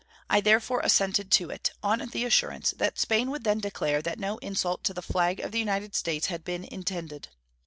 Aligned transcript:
I 0.31 0.41
therefore 0.41 0.79
assented 0.79 1.29
to 1.33 1.51
it, 1.51 1.73
on 1.83 1.99
the 2.07 2.25
assurance 2.25 2.71
that 2.71 2.97
Spain 2.97 3.29
would 3.29 3.43
then 3.43 3.59
declare 3.59 4.01
that 4.01 4.17
no 4.17 4.39
insult 4.39 4.83
to 4.85 4.95
the 4.95 5.01
flag 5.03 5.39
of 5.39 5.51
the 5.51 5.59
United 5.59 5.93
States 5.93 6.25
had 6.25 6.43
been 6.43 6.63
intended. 6.63 7.27